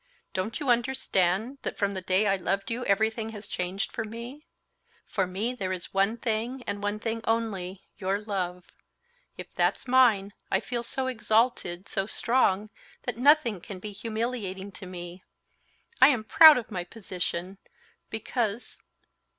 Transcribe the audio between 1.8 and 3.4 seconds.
the day I loved you everything